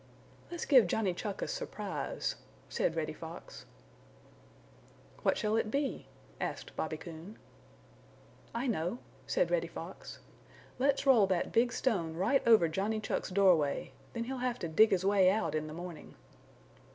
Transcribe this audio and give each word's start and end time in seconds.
"Let's 0.49 0.65
give 0.65 0.87
Johnny 0.87 1.13
Chuck 1.13 1.43
a 1.43 1.47
surprise," 1.47 2.33
said 2.69 2.95
Reddy 2.95 3.13
Fox. 3.13 3.67
"What 5.21 5.37
shall 5.37 5.55
it 5.57 5.69
be?" 5.69 6.07
asked 6.39 6.75
Bobby 6.75 6.97
Coon. 6.97 7.37
"I 8.51 8.65
know," 8.65 8.97
said 9.27 9.51
Reddy 9.51 9.67
Fox. 9.67 10.17
"Let's 10.79 11.05
roll 11.05 11.27
that 11.27 11.51
big 11.51 11.71
stone 11.71 12.15
right 12.15 12.41
over 12.47 12.67
Johnny 12.67 12.99
Chuck's 12.99 13.29
doorway; 13.29 13.91
then 14.13 14.23
he'll 14.23 14.39
have 14.39 14.57
to 14.61 14.67
dig 14.67 14.89
his 14.89 15.05
way 15.05 15.29
out 15.29 15.53
in 15.53 15.67
the 15.67 15.71
morning." 15.73 16.15